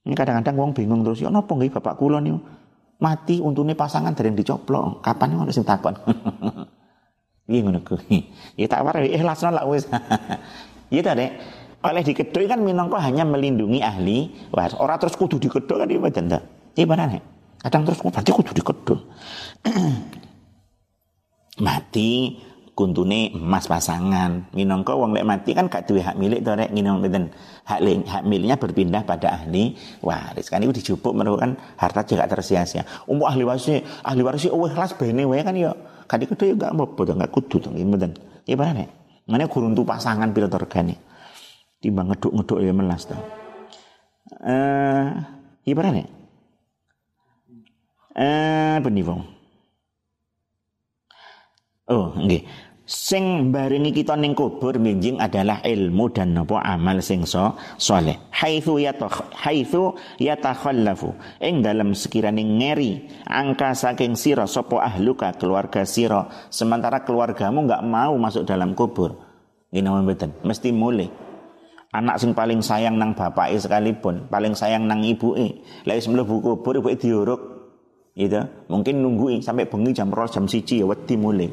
[0.02, 2.42] Ini kadang-kadang wong bingung terus, ya napa nggih bapak kula niku
[2.98, 5.02] mati untune pasangan dari dicoplok.
[5.02, 5.94] Kapan ngono sing takon?
[7.42, 8.22] Iya ngono kuwi.
[8.60, 9.90] Ya tak wae ikhlasno lah wis.
[10.92, 11.32] Iya ta, Dek.
[11.82, 14.78] Oleh dikedok kan minangka hanya melindungi ahli waris.
[14.78, 16.38] Ora terus kudu dikedok kan mboten ta.
[16.78, 17.10] Iya benar
[17.58, 19.00] Kadang terus berarti kudu dikedok.
[21.66, 22.38] mati
[22.78, 24.54] kuntune emas pasangan.
[24.54, 27.34] Minangka wong lek mati kan gak duwe hak milik to rek nginong mboten.
[27.66, 29.74] Hak hak miliknya berpindah pada ahli
[30.06, 30.46] waris.
[30.46, 31.50] Kan itu dijupuk merupakan
[31.82, 32.86] harta juga tersia-sia.
[33.10, 35.74] Umum ahli waris ahli waris oh kelas bene wae kan ya
[36.06, 38.14] kadi kudu gak apa-apa gak kudu to nggih mboten.
[38.46, 38.86] Ya barane.
[39.26, 41.11] Mane guruntu pasangan pilot organik.
[41.82, 43.18] Timbang ngeduk-ngeduk ya melas to.
[44.38, 45.06] Eh,
[45.66, 46.06] iya barane.
[48.14, 49.22] Eh, penivong.
[51.90, 52.46] Oh, nggih.
[52.82, 58.18] Sing barengi kita ning kubur minjing adalah ilmu dan napa amal sing so soleh.
[58.34, 61.14] Haitsu yatakh haitsu yatakhallafu.
[61.40, 68.18] Ing dalam sekiranya ngeri angka saking sira sapa ahluka keluarga sira sementara keluargamu enggak mau
[68.18, 69.18] masuk dalam kubur.
[69.72, 71.31] Ngene mboten, mesti mulai.
[71.92, 75.60] Anak sing paling sayang nang bapak sekalipun, paling sayang nang ibuke.
[75.84, 77.40] Lek wis mlebu kubur ibuke diuruk.
[78.16, 78.40] Gitu.
[78.68, 81.48] Mungkin nungguin sampai bengi jam 2 jam 1 ya wedi mulai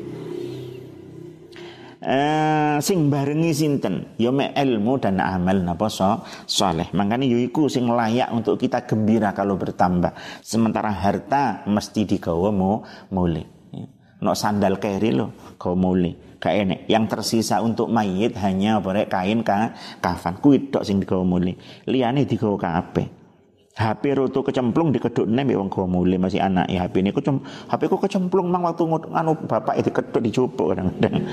[2.03, 7.91] eh, sing barengi sinten ya mek ilmu dan amal napa so saleh makanya yiku sing
[7.91, 13.58] layak untuk kita gembira kalau bertambah sementara harta mesti digawa ya.
[14.19, 19.75] No sandal keri lo kau mulai kayak yang tersisa untuk mayit hanya borek kain ka
[19.99, 20.39] kafan.
[20.39, 21.53] Kuit dok sing digawa mulai
[21.85, 23.19] liane digawa kabeh.
[23.79, 26.67] HP roto kecemplung di keduk nih wong gua mulai masih anak.
[26.67, 27.39] Ya HP ini kecem
[27.71, 31.23] HP ku kecemplung mang waktu nganu bapak itu keduk dijupuk kadang-kadang.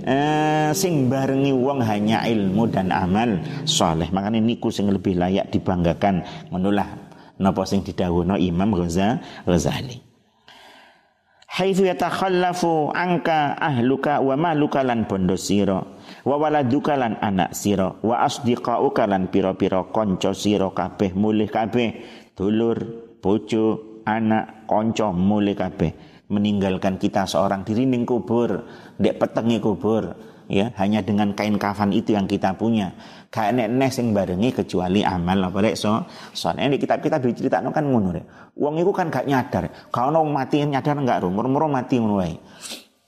[0.00, 3.36] Eh, sing barengi wong hanya ilmu dan amal
[3.68, 4.08] soleh.
[4.08, 6.24] Makanya niku sing lebih layak dibanggakan.
[6.48, 6.88] Menulah
[7.36, 10.11] napa sing didhawuhna Imam Ghazali
[11.52, 15.84] haitsu yatakhallafu angka ahluka wa maluka lan bondo sira
[16.24, 22.00] wa waladuka lan anak sira wa asdiqauka lan pira-pira kanca sira kabeh mulih kabeh
[22.32, 22.80] dulur
[23.20, 26.10] bojo anak kanca mulih kabeh.
[26.32, 28.64] Meninggalkan kita seorang diri ning kubur
[28.96, 32.92] ndek petengi kubur ya hanya dengan kain kafan itu yang kita punya
[33.32, 36.04] gak enek nes sing barengi kecuali amal apa rek so
[36.36, 40.28] soalnya di kitab kita diceritakno kan ngono rek wong iku kan gak nyadar kalau ono
[40.28, 42.20] mati nyadar enggak ro murmur mati ngono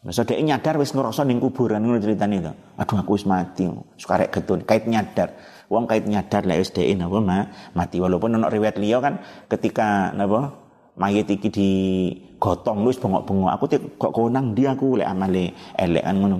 [0.04, 2.52] Masa dia nyadar wis ngerasa ning kuburan ngono ceritane to.
[2.76, 3.64] Aduh aku wis mati.
[3.96, 5.32] Sukarek getun kait nyadar.
[5.72, 10.12] Wong kait nyadar lah wis dhek napa ma, mati walaupun ono riwayat liya kan ketika
[10.12, 10.52] napa
[11.00, 13.50] mayit iki digotong wis bengok-bengok.
[13.56, 13.64] Aku
[13.96, 16.36] kok konang dia aku lek amale elek kan ngono.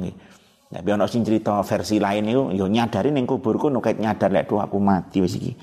[0.74, 4.50] Tapi ono sing cerita versi lain itu yo nyadari ning kuburku no kait nyadar lek
[4.50, 5.54] aku mati wis iki.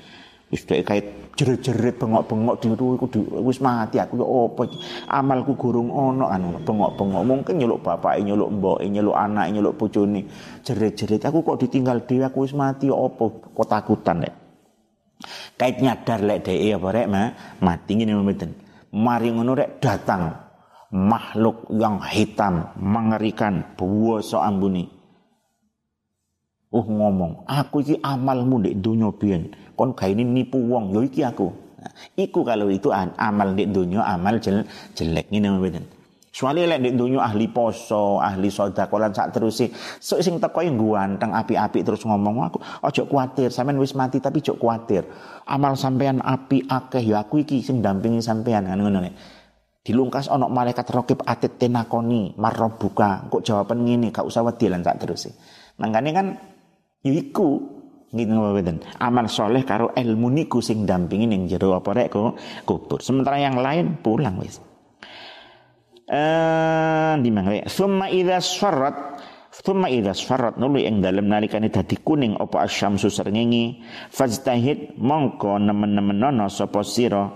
[0.48, 1.04] Wis dhek kait
[1.36, 3.06] jerit-jerit bengok-bengok di itu aku
[3.44, 4.64] wis mati aku yo opo
[5.12, 7.28] amalku gurung ono anu bengok-bengok.
[7.28, 10.24] Mungkin nyeluk bapak nyeluk mbok nyeluk anak nyeluk bojone.
[10.64, 13.52] Jerit-jerit aku kok ditinggal dhewe aku wis mati yo opo?
[13.52, 14.32] Kok takutan lek.
[15.60, 17.28] Kait nyadar lek dhek apa rek ma?
[17.60, 18.50] Mati ngene mboten.
[18.96, 20.40] Mari ngono rek datang.
[20.92, 25.01] Makhluk yang hitam mengerikan buwoso ambuni
[26.72, 29.52] Oh ngomong, aku iki amalmu ndek dunia biyen.
[29.76, 31.52] Kon ini nipu wong, yo iki aku.
[31.82, 34.64] Nah, iku kalau itu amal ndek dunia amal jel,
[34.96, 35.84] jelek ngene mboten.
[36.32, 39.36] Soalnya lek ndek dunia ahli poso, ahli sedekah lan sak
[40.00, 42.58] so sing teko ganteng api-api terus ngomong aku,
[42.88, 45.04] ojo kuatir, sampean wis mati tapi ojo kuatir.
[45.44, 49.04] Amal sampean api akeh ya aku iki sing dampingi sampean kan ngono.
[49.84, 55.28] Dilungkas onok malaikat rokib atit tenakoni marrobuka kok jawaban ngene gak usah wedi lan terus.
[55.76, 56.26] Mangkane kan
[57.02, 57.48] Iku
[58.12, 58.84] gitu mboten.
[59.00, 62.12] Amal soleh karo ilmu niku sing dampingi ning jero apa rek
[62.62, 63.00] kubur.
[63.00, 64.60] Sementara yang lain pulang wis.
[66.06, 67.64] Eh di mangre.
[67.66, 68.96] Summa idza sfarrat
[69.52, 76.16] Thumma idza sfarrat nulu ing dalem nalikane dadi kuning apa asyamsu srengenge fajtahid mongko nemen-nemen
[76.16, 77.28] nono sapa sira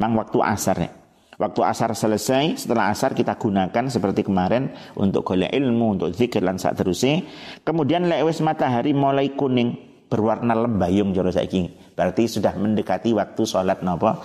[0.00, 0.97] mang waktu asar.
[1.38, 6.58] Waktu asar selesai, setelah asar kita gunakan seperti kemarin untuk golek ilmu, untuk zikir dan
[6.58, 7.22] saat terusnya.
[7.62, 9.78] Kemudian lewes matahari mulai kuning
[10.10, 11.94] berwarna lembayung jero saiki.
[11.94, 14.18] Berarti sudah mendekati waktu sholat napa?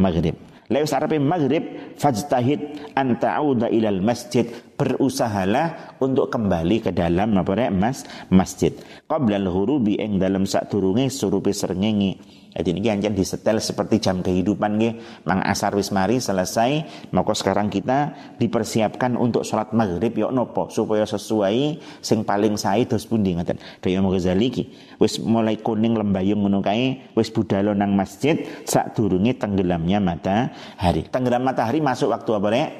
[0.00, 0.32] Maghrib.
[0.72, 4.48] Lewes arepe maghrib fajtahid an ta'uda ilal masjid.
[4.72, 8.72] Berusahalah untuk kembali ke dalam apa mas masjid.
[9.04, 14.76] Qabla al-hurubi ing dalam sak turunge surupe srengenge Jadi ini di disetel seperti jam kehidupan
[14.76, 15.24] nggih.
[15.24, 16.84] Mang asar wis mari selesai,
[17.16, 23.08] maka sekarang kita dipersiapkan untuk sholat maghrib yuk nopo supaya sesuai sing paling sae dos
[23.08, 23.56] pundi ngoten.
[23.80, 24.64] Daya Ghazali iki
[25.00, 28.36] wis mulai kuning lembayung ngono kae wis budalo nang masjid
[28.68, 31.08] sak durunge tenggelamnya matahari.
[31.08, 32.70] Tenggelam matahari masuk waktu apa rek?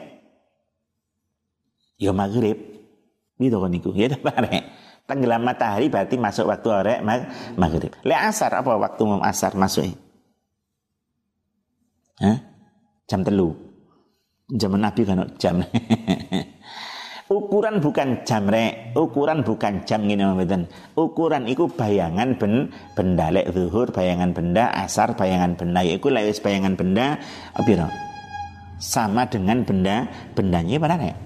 [1.97, 2.61] Ya maghrib.
[3.41, 3.97] Gitu kan niku.
[3.97, 7.27] Ya ta rek tenggelam matahari berarti masuk waktu orek mag
[7.59, 7.93] maghrib.
[8.07, 9.91] Le asar apa waktu mau asar masuk?
[12.23, 12.39] Hah?
[13.11, 13.53] Jam telu.
[14.53, 15.65] Jam Nabi kan jam.
[17.33, 20.69] ukuran bukan jam rek, ukuran bukan jam ngene mboten.
[20.93, 25.81] Ukuran iku bayangan ben benda lek zuhur bayangan benda, asar bayangan benda.
[25.81, 27.17] Iku lek wis bayangan benda
[27.57, 27.89] apa
[28.83, 31.17] Sama dengan benda bendanya mana rek?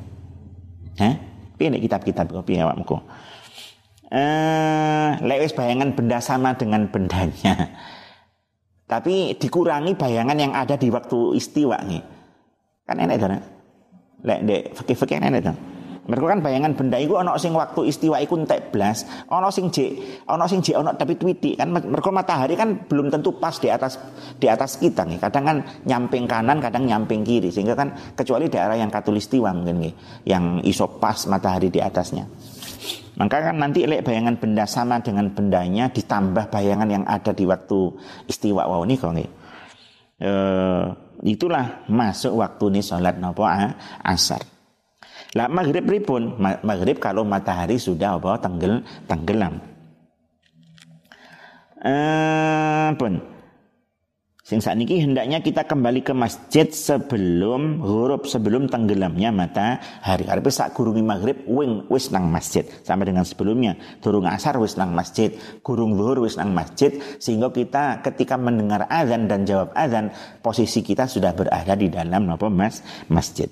[1.02, 1.14] Hah?
[1.56, 3.00] Piye kitab-kitab kopi awakmu?
[4.10, 7.54] Eh, lewis bayangan benda sama dengan bendanya.
[8.86, 12.02] Tapi dikurangi bayangan yang ada di waktu istiwa nih.
[12.86, 13.26] Kan enak itu,
[14.22, 15.54] Lek dek fakir-fakir enak itu.
[16.06, 20.22] Mereka kan bayangan benda itu ono sing waktu istiwa iku entek blas, ono sing jek,
[20.30, 23.98] ono sing jek ono tapi twiti kan mereka matahari kan belum tentu pas di atas
[24.38, 25.18] di atas kita nih.
[25.18, 29.92] Kadang kan nyamping kanan, kadang nyamping kiri sehingga kan kecuali daerah yang katulistiwa mungkin nih,
[30.30, 32.22] yang iso pas matahari di atasnya.
[33.16, 37.96] Maka kan nanti lek bayangan benda sama dengan bendanya ditambah bayangan yang ada di waktu
[38.28, 39.16] istiwa wow ini kok
[40.20, 40.32] e,
[41.24, 43.48] itulah masuk waktu nih sholat nopo
[44.04, 44.44] asar.
[45.32, 49.60] Lah maghrib pun maghrib kalau matahari sudah apa tenggel tenggelam.
[51.76, 53.35] Eh, pun
[54.46, 60.22] Sing saat ini hendaknya kita kembali ke masjid sebelum huruf sebelum tenggelamnya matahari.
[60.22, 63.74] Karena saat gurungi maghrib wing wis nang masjid sama dengan sebelumnya.
[63.98, 65.34] Turung asar wis nang masjid,
[65.66, 71.10] gurung zuhur wis nang masjid sehingga kita ketika mendengar azan dan jawab azan posisi kita
[71.10, 73.50] sudah berada di dalam apa mas masjid.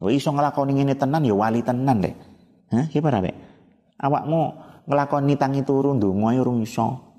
[0.00, 2.16] Oh iso ngelakoni ini tenan ya wali tenan deh.
[2.72, 3.36] Hah, gimana deh?
[4.00, 4.40] Awakmu
[4.88, 7.12] ngelakoni tangi turun ndonga ya urung iso.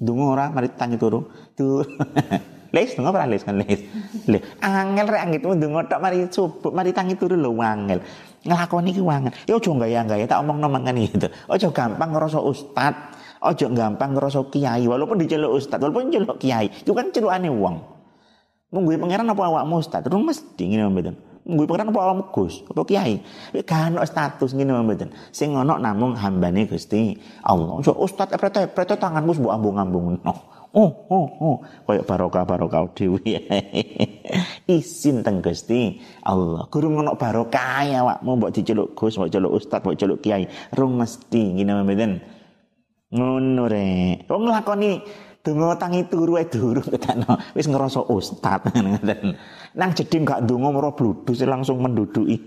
[0.00, 1.28] Dungo ora mari tangi turu.
[1.52, 1.84] Tuh.
[2.74, 3.86] Les dungo ora les kan les.
[4.30, 8.02] Le angel rek angitmu dungo tok mari subuh mari tangi turu lho wangel.
[8.42, 9.32] Nglakoni ki wangel.
[9.46, 11.30] Ya aja gaya-gaya tak omongno mangan gitu.
[11.46, 12.94] Aja gampang ngerasa ustad.
[13.38, 16.66] Aja gampang ngerasa kiai walaupun diceluk ustad, walaupun celuk kiai.
[16.82, 17.76] Itu kan celukane wong.
[18.74, 20.02] Munggu pangeran apa awakmu ustad?
[20.02, 21.14] Terus mesti ngene mboten.
[21.44, 22.64] Munggu pangeran apa awakmu Gus?
[22.72, 23.20] Apa kiai?
[23.68, 25.12] Kan status ngene mboten.
[25.28, 27.12] Sing ono namung hambane Gusti
[27.44, 27.84] Allah.
[27.84, 30.24] So ustad prete prete tanganmu mbok ambung-ambung.
[30.24, 33.22] No oh oh oh koyo barokah barokah dhewe
[34.74, 39.80] isin teng Gusti Allah guru ngono barokah ya awakmu mbok diceluk Gus mbok celuk ustaz
[39.86, 42.12] mbok celuk kiai rung mesti ngene mboten
[43.14, 44.90] ngono rek wong nglakoni
[45.44, 48.64] donga tangi turu ae durung ketano wis ngerasa ustaz.
[48.72, 49.36] Ngoten
[49.78, 52.40] nang jeding gak donga moro bludus langsung menduduki.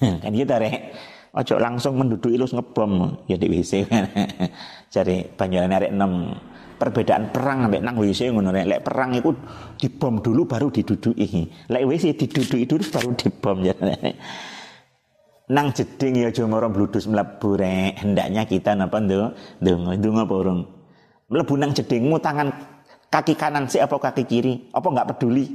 [0.22, 0.96] Kan gitu rek?
[1.36, 3.22] Ojo langsung menduduki ilus ngebom.
[3.28, 3.84] Ya di WC
[4.92, 6.32] cari banyak arek enam
[6.80, 9.30] perbedaan perang sampai nang WC ngono lek perang itu
[9.76, 11.44] dibom dulu baru diduduki.
[11.68, 13.76] Lek WC diduduki dulu baru dibom ya.
[15.52, 18.00] Nang jeding ya aja moro bludus mlebu rek.
[18.00, 20.81] Hendaknya kita napa ndo ndonga apa urung
[21.32, 22.52] mlebu nang jedingmu tangan
[23.08, 25.48] kaki kanan sih apa kaki kiri apa enggak peduli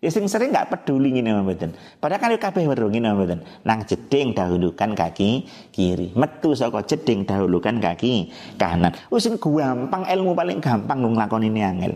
[0.00, 1.76] Ya sing sering nggak peduli ngene mboten.
[2.00, 3.44] Padahal kan kabeh weruh ngene mboten.
[3.68, 5.44] Nang jeding dahulukan kaki
[5.76, 6.16] kiri.
[6.16, 8.96] Metu saka jeding dahulukan kaki kanan.
[9.12, 11.92] Wis sing gampang ilmu paling gampang nglakoni ini angel.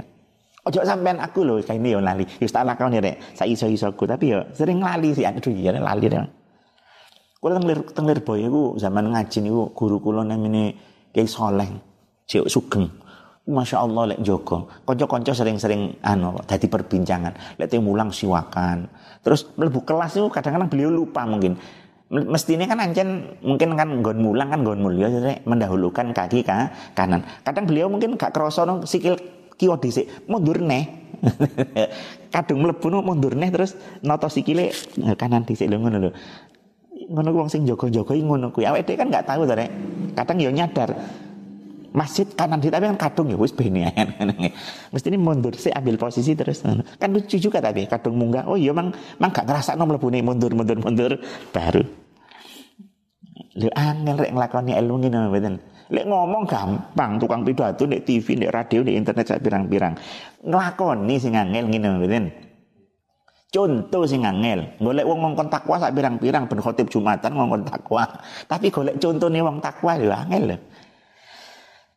[0.69, 2.29] Ojo sampean aku lho kayak ini yo lali.
[2.45, 3.17] Wis tak lakoni rek.
[3.33, 6.21] Sak iso-isoku tapi yo sering lali sih aduh ya lali deh.
[7.41, 10.77] Kula teng lir teng boy iku zaman ngaji niku guru kula namine
[11.09, 11.73] Kiai Soleh.
[12.29, 13.04] Cek Sugeng.
[13.45, 14.73] Masya Allah lek Joko.
[14.89, 17.61] Konco-konco sering-sering anu jadi perbincangan.
[17.61, 18.89] Lek mulang siwakan.
[19.21, 21.61] Terus melebu kelas itu kadang-kadang beliau lupa mungkin.
[22.09, 25.13] Mestinya kan ancen mungkin kan gon mulang kan gon mulia
[25.45, 26.57] mendahulukan kaki ke
[26.97, 27.21] kanan.
[27.45, 29.21] Kadang beliau mungkin gak kerasa no, sikil
[29.61, 30.85] kiwa dhisik mundur neh.
[32.35, 34.73] Kadung mlebu no, mundur neh terus noto sikile
[35.21, 36.11] kanan dhisik lho ngono lho.
[37.13, 38.65] Ngono wong sing jaga-jaga ngono kuwi.
[38.65, 39.53] Awake kan gak tahu to
[40.17, 40.97] Kadang yo nyadar
[41.95, 43.87] masjid kanan di tapi kan kadung ya wis bene
[44.93, 46.67] mesti ini mundur sih ambil posisi terus.
[46.99, 48.51] Kan lucu juga tapi kadung munggah.
[48.51, 48.91] Oh iya mang
[49.23, 51.13] mang gak ngerasa nom lebune mundur mundur mundur.
[51.55, 51.87] Baru.
[53.55, 55.55] Lu angel rek nglakoni ilmu ngene mboten?
[55.95, 59.95] Lek ngomong gampang tukang pidato nek TV nek radio nek internet sak pirang-pirang.
[60.43, 62.25] Nglakoni sing angel ngene mboten?
[63.55, 68.03] Contoh sing angel, golek wong ngongkon takwa sak pirang-pirang ben khotib Jumatan ngongkon takwa.
[68.51, 70.59] Tapi golek contone wong takwa lho angel.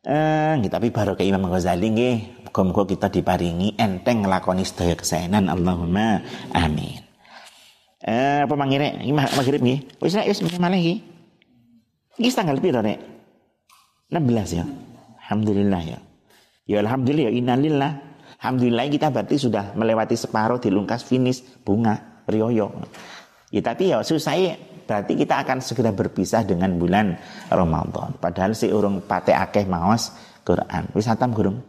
[0.06, 2.18] Eh, tapi baru ke Imam Ghazali nggih.
[2.48, 5.50] Muga-muga kita diparingi enteng nglakoni sedaya kesaenan.
[5.50, 6.22] Allahumma
[6.54, 7.02] amin.
[8.06, 9.02] Eh, apa mangire?
[9.02, 9.80] Iki maghrib nggih.
[10.00, 11.02] Wis wis malah iki.
[12.18, 12.98] Iki tanggal piro rek?
[14.14, 14.66] 16 ya.
[15.28, 16.00] Alhamdulillah ya.
[16.68, 17.92] Ya alhamdulillah ya innalillah.
[18.40, 22.72] Alhamdulillah kita berarti sudah melewati separuh dilungkas finish bunga rioyo.
[23.52, 24.56] Ya tapi ya susah ya
[24.88, 27.20] berarti kita akan segera berpisah dengan bulan
[27.52, 28.16] Ramadan.
[28.18, 30.16] Padahal si urung pate akeh maos
[30.48, 30.88] Quran.
[30.96, 31.60] Wis hatam gurung?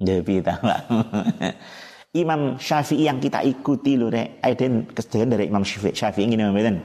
[0.00, 0.40] Jadi
[2.24, 6.76] Imam Syafi'i yang kita ikuti lho rek, aiden kesedihan dari Imam Syafi'i Syafi'i ngene mboten.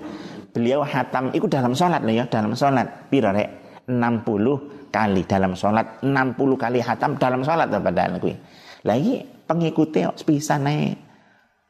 [0.51, 3.09] Beliau hatam itu dalam sholat loh ya, dalam sholat.
[3.11, 3.49] Piro rek?
[3.87, 8.35] 60 kali dalam sholat, 60 kali hatam dalam sholat padahal kuwi.
[8.83, 11.07] Lagi pengikutnya sepisan naik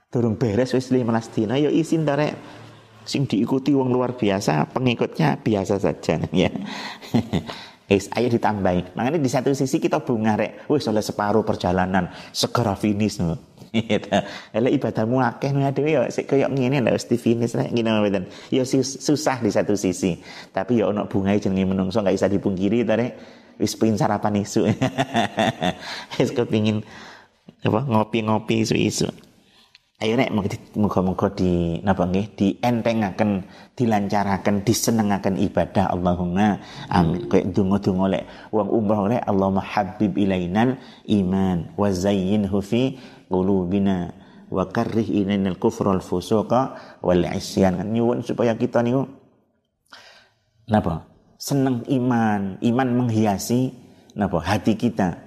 [0.07, 2.33] durung beres wis 15 dina ya isin darek
[3.07, 6.51] sing diikuti wong luar biasa, pengikutnya biasa saja ya.
[7.87, 8.27] Is, ayo.
[8.99, 13.39] Makanya di satu sisi kita bunga rek, wis oleh separuh perjalanan segera finish no.
[13.71, 14.11] Gitu.
[14.51, 18.27] Lah ibadahmu akeh nih adewe ya sik koyo ngene lah mesti finish rek ngene.
[18.51, 20.19] Ya susah di satu sisi.
[20.51, 23.11] Tapi ya ono bunga jenenge menungso enggak bisa dipungkiri ta rek.
[23.55, 24.67] Wis sarapan isu.
[26.19, 26.83] Wis kepingin
[27.63, 29.07] apa ngopi-ngopi isu-isu.
[29.97, 30.29] Ayo nek
[30.77, 37.25] muga-muga di napa nggih dientengaken, dilancaraken, disenengaken ibadah Allahumma amin.
[37.25, 38.23] Kayak donga-donga lek
[38.53, 40.77] wong umroh lek Allahumma habib ilainal
[41.09, 44.13] iman wa zayyinhu fi qulubina
[44.53, 47.81] wa karrih ilainal kufra wal fusuqa wal isyan.
[47.81, 49.09] Nyuwun supaya kita niku
[50.69, 51.09] napa?
[51.41, 53.73] Seneng iman, iman menghiasi
[54.13, 55.26] napa hati kita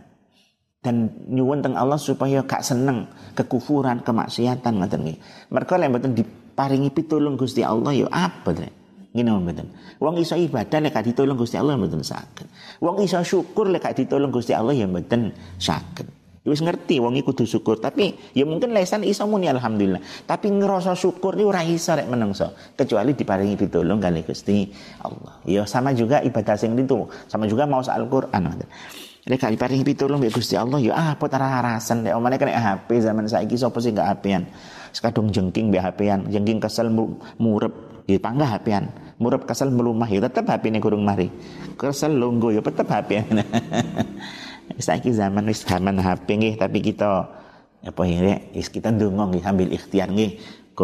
[0.81, 3.05] dan nyuwun teng Allah supaya gak seneng
[3.37, 5.19] kekufuran, kemaksiatan ngoten nggih.
[5.53, 8.73] Mergo lek mboten diparingi pitulung Gusti Allah ya apa rek.
[9.13, 9.69] Ngene mboten.
[10.01, 12.49] Wong iso ibadah lek gak ditulung Gusti Allah mboten saged.
[12.81, 16.09] Wong iso syukur lek gak ditulung Gusti Allah ya mboten saged.
[16.41, 20.01] Ya wis ngerti wong iku kudu syukur, tapi ya mungkin lesan iso muni alhamdulillah.
[20.25, 24.65] Tapi ngerasa syukur ni ora iso rek menungso, kecuali diparingi pitulung kali Gusti
[25.05, 25.45] Allah.
[25.45, 28.57] Ya sama juga ibadah sing itu, sama juga mau Al-Qur'an.
[29.29, 33.05] Lek kali paring pitulung mbek Gusti Allah ya apa tara harasan lek omane kena HP
[33.05, 34.49] zaman saiki sapa sing gak HP-an.
[34.97, 36.89] Sekadung jengking mbek HP-an, jengking kesel
[37.37, 38.89] murep ya panggah HP-an.
[39.21, 41.29] Murep kesel melumah ya tetep HP-ne kurung mari.
[41.77, 43.45] Kesel longgo ya tetep HP-an.
[44.81, 47.29] saiki zaman wis zaman HP nggih tapi kita
[47.81, 50.37] apa ya kita ndonga nggih ambil ikhtiar nggih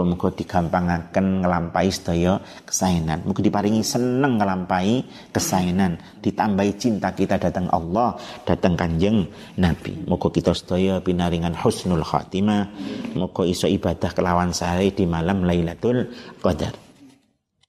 [0.05, 2.37] Digampangaken ngelampai sedaya
[2.67, 3.25] kesaenan.
[3.25, 5.01] Muga diparingi seneng ngelampai
[5.33, 9.25] kesaenan, ditambahi cinta kita datang Allah, datang Kanjeng
[9.57, 10.05] Nabi.
[10.05, 12.69] Muga kita sedaya pinaringan husnul khatimah.
[13.17, 16.13] Muga iso ibadah kelawan sehari di malam Lailatul
[16.45, 16.77] Qadar.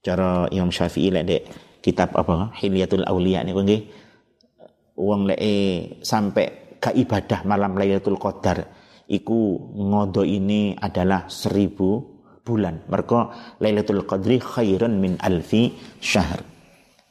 [0.03, 1.43] Cara Imam Syafi'i lek dek
[1.79, 3.81] kitab apa Hilyatul Auliya niku nggih
[4.99, 5.39] wong lek
[6.03, 8.67] sampai ke ibadah malam Lailatul Qadar
[9.07, 12.16] iku ngodo ini adalah seribu
[12.47, 12.87] bulan.
[12.87, 13.27] Mergo
[13.59, 16.39] Lailatul Qadri khairun min alfi syahr.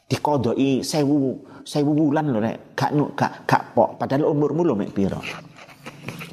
[0.09, 5.21] Dikodoi sewu sewu bulan lho nek gak gak gak pok padahal umurmu lho mek piro.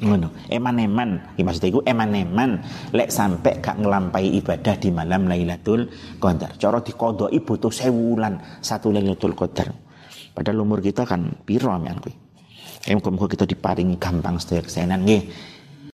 [0.04, 0.50] Ngono.
[0.50, 2.58] Eman-eman, iki maksud iku eman-eman
[2.96, 5.86] lek sampe gak ngelampai ibadah di malam Lailatul
[6.18, 6.56] Qadar.
[6.56, 9.70] Cara dikodoi butuh sewu bulan satu Lailatul Qadar.
[10.34, 12.14] Padahal umur kita kan piro men kuwi.
[12.84, 15.53] Muga-muga kita diparingi gampang sedaya kesenan nggih